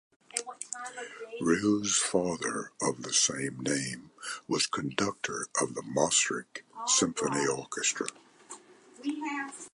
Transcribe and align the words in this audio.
Rieu's 1.41 1.95
father, 1.95 2.71
of 2.81 3.03
the 3.03 3.13
same 3.13 3.59
name, 3.61 4.09
was 4.47 4.65
conductor 4.65 5.45
of 5.61 5.75
the 5.75 5.83
Maastricht 5.83 6.63
Symphony 6.87 7.45
Orchestra. 7.47 8.07